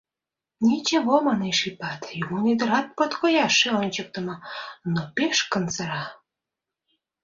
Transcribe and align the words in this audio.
—Ничево,— 0.67 1.15
манеш 1.27 1.59
Ипат,— 1.69 2.01
Юмын 2.23 2.45
ӱдырат 2.53 2.87
подкояшше 2.97 3.69
ончыктымо, 3.81 4.35
но 4.93 5.01
пеш 5.15 5.37
кынсыра. 5.51 6.03